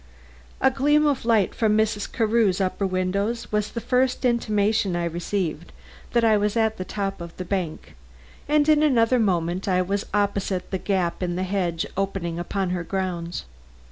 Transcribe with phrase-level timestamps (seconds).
[0.59, 2.11] A gleam of light from Mrs.
[2.11, 5.71] Carew's upper windows was the first intimation I received
[6.13, 7.93] that I was at the top of the bank,
[8.49, 12.83] and in another moment I was opposite the gap in the hedge opening upon her
[12.83, 13.45] grounds.